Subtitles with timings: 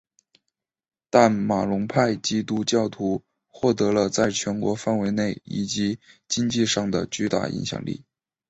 [1.11, 8.03] 但马龙派基督教徒获得了在全国范围内以及经济上的巨大影响力。